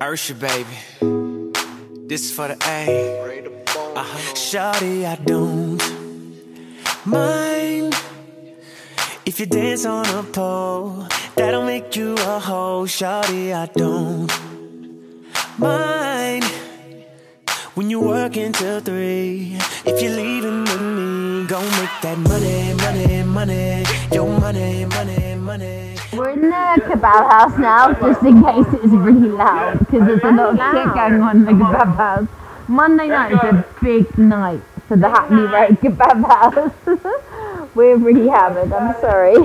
[0.00, 0.76] Usher, baby.
[2.08, 3.20] This is for the A.
[3.96, 4.34] Uh-huh.
[4.34, 5.80] Shawty, I don't
[7.04, 7.94] mind
[9.24, 11.06] if you dance on a pole.
[11.36, 12.86] That'll make you a hoe.
[12.86, 14.30] Shawty, I don't
[15.58, 16.13] mind
[17.74, 19.56] when you work until three.
[19.84, 23.84] If you're leaving with me, go make that money, money, money.
[24.12, 25.96] Your money, money, money.
[26.12, 30.30] We're in the kebab house now, just in case it's really loud, because there's a
[30.30, 32.28] lot of shit going on in the kebab house.
[32.68, 37.70] Monday night is a big night for the Hackney Road kebab house.
[37.74, 39.36] We're really hammered, I'm sorry.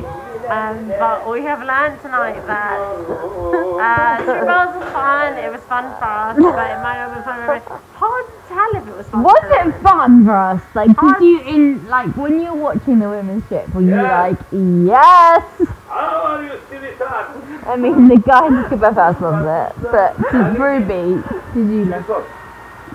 [0.50, 5.34] Um, but we have learned tonight that uh, strip bars are fun.
[5.38, 7.82] It was fun for us, but it might not have been fun for everyone.
[7.94, 9.24] Hard to tell if it was fun.
[9.24, 9.80] Was for everyone.
[9.80, 10.62] it fun for us?
[10.74, 13.74] Like, did you in like when you're watching the women's strip?
[13.76, 15.44] Were you like, yes?
[15.92, 21.22] I mean, the guy in the Super House loves it, but to Rubi,
[21.54, 22.26] did you love it?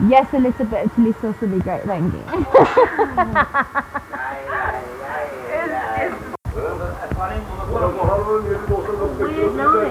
[0.09, 2.21] Yes, a little bit of chili sauce would be great, thank you.
[6.55, 6.79] Weird
[9.57, 9.91] night.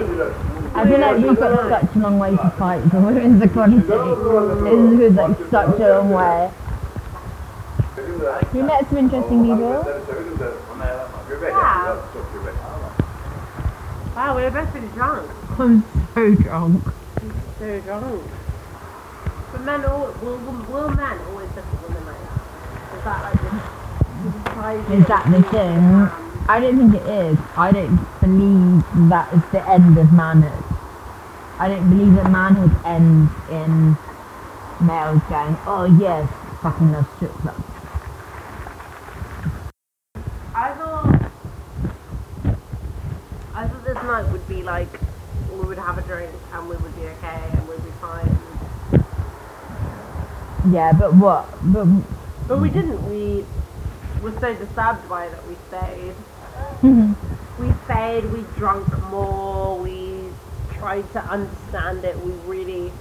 [0.76, 3.78] I feel like we've got such a long way to fight for women's equality.
[3.78, 6.52] It was like such a long way.
[8.54, 9.84] You met some interesting oh, people.
[14.16, 15.30] Wow, we were both pretty drunk.
[15.60, 16.84] I'm so drunk.
[17.60, 18.24] So drunk.
[19.52, 22.98] But men, all, will, will, will men always look at women like that?
[22.98, 23.84] Is that like this?
[24.24, 26.23] surprising Is that the thing?
[26.46, 27.40] I don't think it is.
[27.56, 30.64] I don't believe that is the end of manhood.
[31.58, 33.98] I don't believe that manhood ends in
[34.86, 36.30] males going, oh yes,
[36.62, 37.56] fucking love strip club.
[40.54, 41.32] I thought
[43.56, 45.00] I thought this night would be like
[45.50, 48.28] we would have a drink and we would be okay and we'd be fine.
[50.74, 51.48] Yeah, but what?
[51.72, 51.86] But
[52.48, 53.10] But we didn't.
[53.10, 53.46] We
[54.22, 56.16] were so disturbed by it that we stayed.
[57.60, 58.26] we stayed.
[58.26, 59.80] We drank more.
[59.80, 60.20] We
[60.74, 62.20] tried to understand it.
[62.20, 62.92] We really,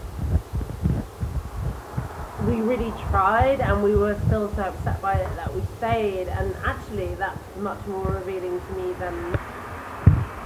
[2.47, 6.29] we really tried, and we were still so upset by it that we stayed.
[6.29, 9.35] And actually, that's much more revealing to me than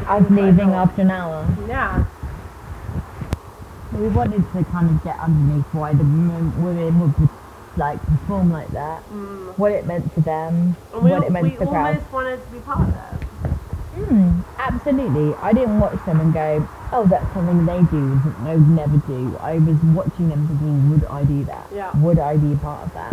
[0.08, 1.46] us leaving after an hour.
[1.68, 2.06] yeah.
[3.92, 7.28] We wanted to kind of get underneath why the women women would be-
[7.76, 9.56] like perform like that, mm.
[9.58, 11.72] what it meant to them, And we, what it meant to the crowd.
[11.72, 13.15] We almost wanted to be part of it.
[14.06, 15.34] Mm, absolutely.
[15.42, 18.20] I didn't watch them and go, oh, that's something they do.
[18.46, 19.36] I would never do.
[19.40, 21.68] I was watching them thinking, would I do that?
[21.74, 21.96] Yeah.
[21.98, 23.12] Would I be a part of that?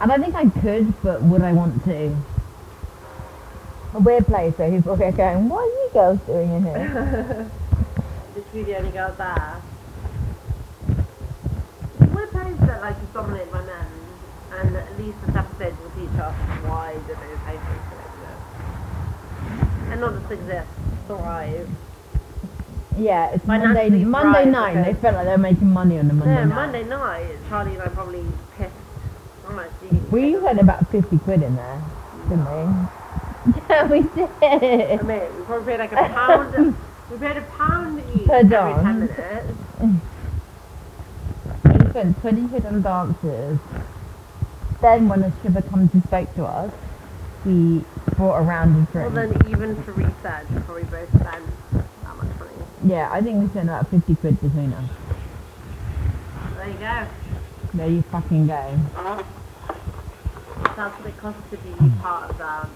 [0.00, 2.16] And I think I could, but would I want to?
[3.94, 7.50] A weird place where people are going, what are you girls doing in here?
[8.34, 9.62] Just be the only girl there.
[12.60, 13.86] That like is dominated by men,
[14.52, 16.34] and at least this episode will teach us
[16.66, 16.94] why
[20.00, 20.30] those haters exist.
[20.30, 21.68] Not just exist, thrive.
[22.98, 24.76] yeah, it's Monday, Financially Monday thrive, night.
[24.78, 24.92] okay.
[24.92, 26.54] They felt like they were making money on a Monday No, night.
[26.54, 28.24] Monday night, Charlie and I probably
[28.56, 28.72] pissed
[29.44, 31.82] how much do you We had about 50 quid in there,
[32.28, 32.88] didn't we?
[33.70, 34.28] Yeah, we did.
[34.42, 36.76] I mean, we probably paid like a pound.
[37.10, 38.84] we paid a pound each Per every dance.
[38.84, 40.02] ten minutes.
[41.64, 43.58] We spent 20 quid on dances.
[44.82, 46.72] Then when a shiver comes and spoke to us,
[47.48, 47.84] we
[48.16, 51.48] brought a round of Well, then even for research, we probably both spent
[52.04, 52.92] that much money.
[52.92, 54.90] Yeah, I think we spent about 50 quid between us.
[56.56, 57.08] There you go.
[57.74, 58.80] There you fucking go.
[60.76, 62.68] That's what it costs to be part of that.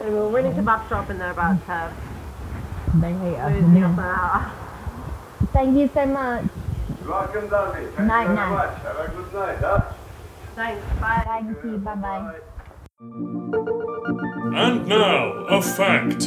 [0.00, 1.94] And we're really kebab shop and they're about to
[3.00, 3.52] They hate us.
[3.52, 4.52] lose me off.
[5.52, 6.44] Thank you so much.
[7.06, 7.86] Welcome, Darby.
[7.96, 8.50] Thank Night, you very night.
[8.50, 8.74] much.
[8.84, 9.92] Have a good night, huh?
[10.54, 11.24] Thanks, bye.
[11.26, 11.78] Thank you.
[11.78, 12.38] Bye bye.
[13.00, 16.24] And now, a fact.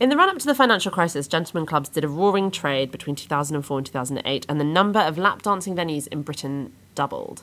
[0.00, 3.16] In the run up to the financial crisis, gentlemen clubs did a roaring trade between
[3.16, 7.42] 2004 and 2008, and the number of lap dancing venues in Britain doubled.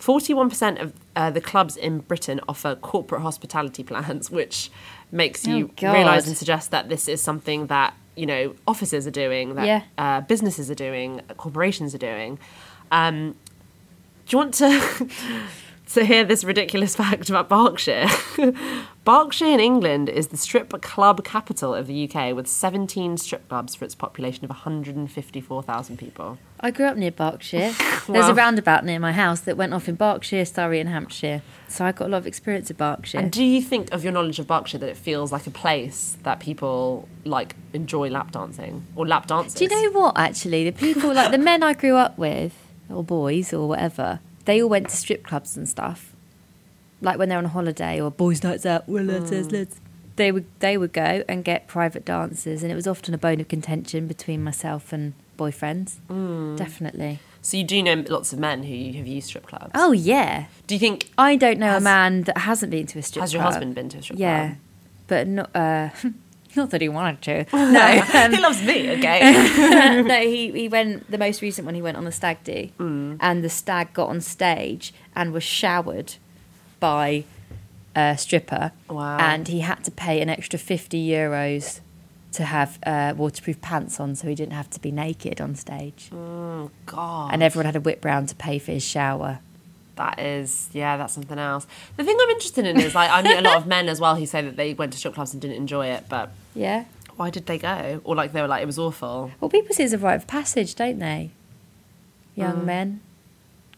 [0.00, 4.72] 41% of uh, the clubs in Britain offer corporate hospitality plans, which
[5.12, 9.12] makes you Oh, realise and suggest that this is something that, you know, offices are
[9.12, 9.82] doing, that Yeah.
[9.98, 12.40] uh, businesses are doing, corporations are doing.
[12.90, 13.51] Um, do
[14.28, 15.08] you want to
[15.94, 18.06] to hear this ridiculous fact about Berkshire?
[19.04, 23.74] Berkshire in England is the strip club capital of the UK with 17 strip clubs
[23.74, 26.38] for its population of 154,000 people.
[26.60, 27.74] I grew up near Berkshire.
[28.08, 31.42] There's a roundabout near my house that went off in Berkshire, Surrey, and Hampshire.
[31.66, 33.18] So I got a lot of experience in Berkshire.
[33.18, 36.16] And do you think of your knowledge of Berkshire that it feels like a place
[36.22, 39.54] that people like enjoy lap dancing or lap dances?
[39.54, 40.16] Do you know what?
[40.16, 42.54] Actually, the people like the men I grew up with,
[42.92, 46.12] or boys, or whatever, they all went to strip clubs and stuff.
[47.00, 48.88] Like when they're on a holiday or boys' nights out.
[48.88, 49.80] Well, let's, let's, let's.
[50.16, 53.40] They would they would go and get private dances, and it was often a bone
[53.40, 55.96] of contention between myself and boyfriends.
[56.56, 57.18] Definitely.
[57.40, 59.72] So you do know lots of men who have used strip clubs.
[59.74, 60.46] Oh yeah.
[60.68, 63.14] Do you think I don't know Has- a man that hasn't been to a strip
[63.20, 63.22] club?
[63.24, 63.40] has club.
[63.40, 64.50] your husband been to a strip Yeah, club?
[64.50, 64.56] Yeah,
[65.08, 65.56] but not.
[65.56, 65.88] Uh,
[66.56, 67.46] not that he wanted to.
[67.52, 68.04] No.
[68.14, 70.02] um, he loves me, okay?
[70.06, 71.74] no, he, he went the most recent one.
[71.74, 73.16] He went on the stag do, Mm.
[73.20, 76.14] and the stag got on stage and was showered
[76.80, 77.24] by
[77.94, 79.18] a stripper, Wow.
[79.18, 81.80] and he had to pay an extra fifty euros
[82.32, 86.08] to have uh, waterproof pants on, so he didn't have to be naked on stage.
[86.12, 87.30] Oh, God.
[87.34, 89.40] And everyone had a whip round to pay for his shower.
[89.96, 91.66] That is, yeah, that's something else.
[91.96, 94.16] The thing I'm interested in is like I meet a lot of men as well
[94.16, 96.84] who say that they went to strip clubs and didn't enjoy it, but Yeah.
[97.16, 98.00] why did they go?
[98.04, 99.30] Or like they were like it was awful.
[99.40, 101.30] Well, people see it as a rite of passage, don't they?
[102.34, 102.64] Young Mm.
[102.64, 103.00] men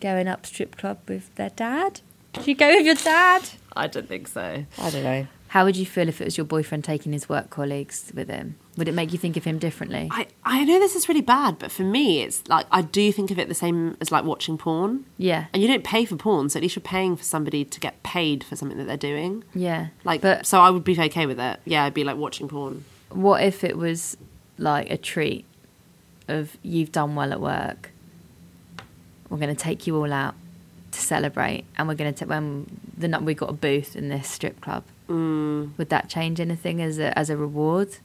[0.00, 2.00] going up strip club with their dad.
[2.32, 3.48] Did you go with your dad?
[3.76, 4.64] I don't think so.
[4.78, 5.26] I don't know.
[5.48, 8.56] How would you feel if it was your boyfriend taking his work colleagues with him?
[8.76, 10.08] Would it make you think of him differently?
[10.10, 13.30] I, I know this is really bad, but for me, it's like I do think
[13.30, 15.04] of it the same as like watching porn.
[15.16, 15.46] Yeah.
[15.52, 18.02] And you don't pay for porn, so at least you're paying for somebody to get
[18.02, 19.44] paid for something that they're doing.
[19.54, 19.88] Yeah.
[20.02, 21.60] Like, but so I would be okay with it.
[21.64, 22.84] Yeah, I'd be like watching porn.
[23.10, 24.16] what if it was
[24.58, 25.44] like a treat
[26.26, 27.92] of you've done well at work?
[29.30, 30.34] We're going to take you all out
[30.90, 34.28] to celebrate, and we're going to take when the we got a booth in this
[34.28, 34.84] strip club.
[35.08, 35.76] Mm.
[35.76, 37.98] Would that change anything as a as a reward?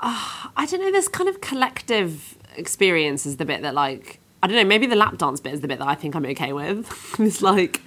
[0.00, 0.90] Ah, I don't know.
[0.90, 4.64] This kind of collective experience is the bit that, like, I don't know.
[4.64, 7.16] Maybe the lap dance bit is the bit that I think I'm okay with.
[7.18, 7.82] it's like,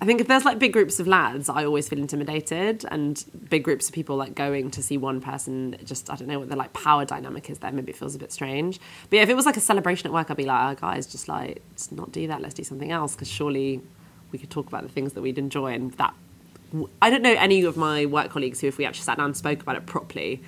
[0.00, 3.64] I think if there's like big groups of lads, I always feel intimidated, and big
[3.64, 5.76] groups of people like going to see one person.
[5.84, 7.72] Just I don't know what the like power dynamic is there.
[7.72, 8.78] Maybe it feels a bit strange.
[9.08, 11.06] But yeah, if it was like a celebration at work, I'd be like, oh, guys,
[11.06, 12.42] just like let's not do that.
[12.42, 13.80] Let's do something else because surely
[14.32, 16.14] we could talk about the things that we'd enjoy and that.
[17.00, 19.36] I don't know any of my work colleagues who, if we actually sat down and
[19.36, 20.42] spoke about it properly,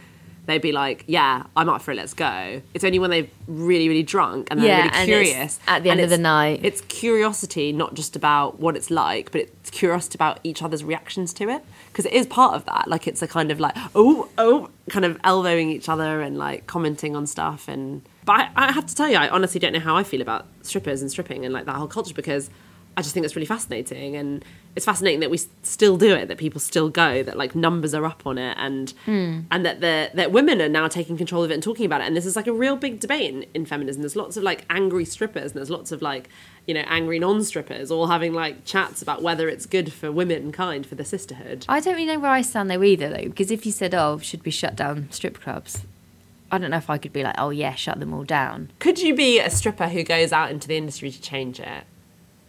[0.49, 1.97] they'd be like, "Yeah, I'm up for it.
[1.97, 5.83] Let's go." It's only when they're really, really drunk and they're Yeah, really curious at
[5.83, 6.61] the end of the night.
[6.63, 11.33] It's curiosity, not just about what it's like, but it's curiosity about each other's reactions
[11.35, 12.89] to it because it is part of that.
[12.89, 16.67] Like it's a kind of like, oh, oh, kind of elbowing each other and like
[16.67, 17.69] commenting on stuff.
[17.69, 20.21] And but I, I have to tell you, I honestly don't know how I feel
[20.23, 22.51] about strippers and stripping and like that whole culture because
[22.99, 26.37] I just think it's really fascinating, and it's fascinating that we still do it, that
[26.37, 29.43] people still go, that like numbers are up on it, and hmm.
[29.53, 32.09] and that the that women are now taking control of it and talking about it,
[32.09, 34.03] and this is like a real big debate in, in feminism.
[34.03, 36.29] There's lots of like angry strippers, and there's lots of like
[36.67, 40.97] you know angry non-strippers, all having like chats about whether it's good for womankind for
[40.97, 41.67] the sisterhood.
[41.69, 44.19] I don't really know where I stand though either, though, because if you said, "Oh,
[44.19, 45.85] should we shut down strip clubs?"
[46.51, 48.99] I don't know if I could be like, "Oh yeah, shut them all down." Could
[48.99, 51.85] you be a stripper who goes out into the industry to change it?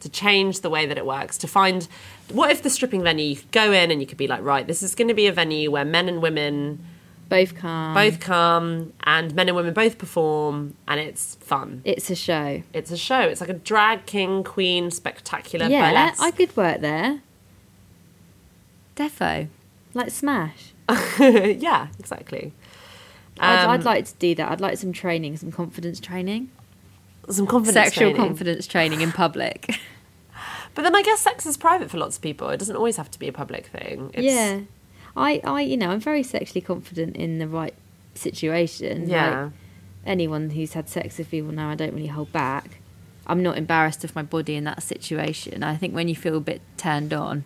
[0.02, 1.88] To change the way that it works, to find
[2.32, 4.66] what if the stripping venue you could go in and you could be like, right,
[4.66, 6.84] this is going to be a venue where men and women
[7.28, 7.94] Both come.
[7.94, 11.82] both come and men and women both perform and it's fun.
[11.86, 12.64] It's a show.
[12.74, 13.20] It's a show.
[13.22, 16.22] It's like a drag king queen spectacular yeah, burlesque.
[16.22, 17.22] I could work there.
[18.96, 19.48] Defo,
[19.94, 20.74] like Smash.
[21.20, 22.54] yeah, exactly.
[23.40, 24.52] I'd, Um, I'd like to do that.
[24.52, 26.50] I'd like some training, some confidence training,
[27.30, 28.28] some confidence sexual training.
[28.28, 29.76] confidence training in public.
[30.76, 32.50] But then I guess sex is private for lots of people.
[32.50, 34.12] It doesn't always have to be a public thing.
[34.14, 34.62] It's, yeah,
[35.16, 37.74] I, I, you know, I'm very sexually confident in the right
[38.14, 39.10] situation.
[39.10, 39.44] Yeah.
[39.44, 39.52] Like,
[40.06, 42.80] anyone who's had sex with me will know I don't really hold back.
[43.28, 45.64] I'm not embarrassed of my body in that situation.
[45.64, 47.44] I think when you feel a bit turned on,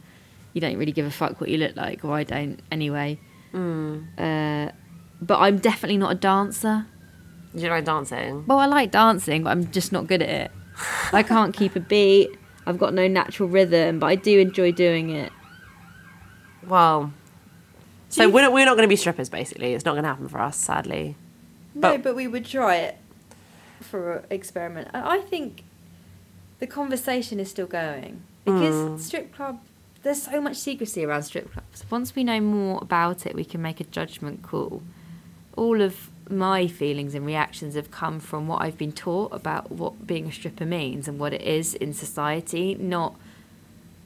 [0.54, 3.20] you don't really give a fuck what you look like, or I don't anyway.
[3.54, 4.06] Mm.
[4.18, 4.72] Uh,
[5.22, 6.86] but I'm definitely not a dancer.
[7.56, 8.46] Do you like dancing?
[8.48, 10.52] Well, I like dancing, but I'm just not good at it.
[11.12, 12.30] I can't keep a beat.
[12.66, 15.32] I've got no natural rhythm, but I do enjoy doing it.
[16.66, 17.14] Well,
[18.10, 19.30] so we're not, we're not going to be strippers.
[19.30, 21.16] Basically, it's not going to happen for us, sadly.
[21.74, 22.98] no, But- but we would try it
[23.82, 24.90] for an experiment.
[24.94, 25.64] I I think
[26.60, 28.98] the conversation is still going because hmm.
[28.98, 29.60] strip club.
[30.04, 31.86] There's so much secrecy around strip clubs.
[31.90, 34.82] Once we know more about it, we can make a judgment call.
[35.56, 40.08] All of my feelings and reactions have come from what I've been taught about what
[40.08, 43.16] being a stripper means and what it is in society, not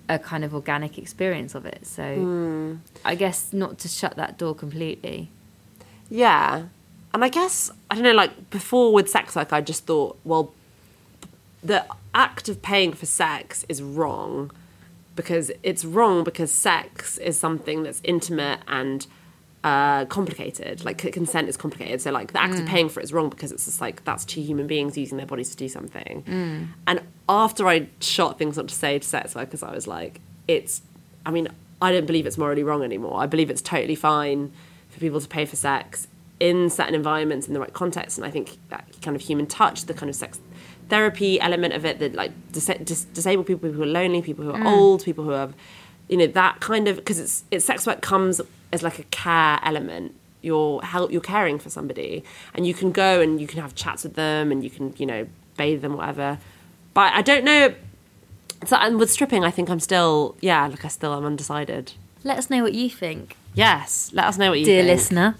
[0.09, 1.85] a kind of organic experience of it.
[1.85, 2.75] So hmm.
[3.03, 5.29] I guess not to shut that door completely.
[6.09, 6.65] Yeah.
[7.13, 10.53] And I guess, I don't know, like before with sex work, I just thought, well,
[11.63, 14.51] the act of paying for sex is wrong
[15.15, 19.07] because it's wrong because sex is something that's intimate and
[19.63, 20.85] uh, complicated.
[20.85, 22.01] Like consent is complicated.
[22.01, 22.67] So, like, the act of mm.
[22.67, 25.25] paying for it is wrong because it's just like that's two human beings using their
[25.25, 26.23] bodies to do something.
[26.27, 26.67] Mm.
[26.87, 30.81] And after I shot things up to say to sex workers, I was like, it's,
[31.25, 31.49] I mean,
[31.81, 33.19] I don't believe it's morally wrong anymore.
[33.21, 34.51] I believe it's totally fine
[34.89, 36.07] for people to pay for sex
[36.39, 38.17] in certain environments in the right context.
[38.17, 40.39] And I think that kind of human touch, the kind of sex
[40.89, 44.45] therapy element of it, that like dis- dis- disabled people, people who are lonely, people
[44.45, 44.71] who are mm.
[44.71, 45.53] old, people who have,
[46.09, 48.41] you know, that kind of because it's it's sex work comes
[48.71, 50.13] as like a care element.
[50.41, 54.03] You're help you're caring for somebody, and you can go and you can have chats
[54.03, 55.27] with them, and you can you know
[55.57, 56.37] bathe them, whatever.
[56.93, 57.73] But I don't know
[58.65, 61.93] So, and with stripping, I think I'm still, yeah, look, I still am undecided.
[62.23, 64.97] Let us know what you think, Yes, let us know what you dear think.
[64.97, 65.35] listener.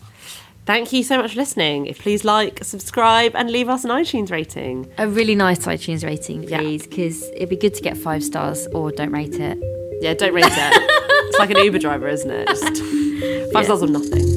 [0.68, 1.86] Thank you so much for listening.
[1.86, 4.92] If please like, subscribe, and leave us an iTunes rating.
[4.98, 8.92] A really nice iTunes rating, please, because it'd be good to get five stars or
[8.92, 9.58] don't rate it.
[10.02, 10.52] Yeah, don't rate it.
[11.30, 12.50] it's like an Uber driver, isn't it?
[12.50, 12.64] Just
[13.54, 14.37] five stars or nothing.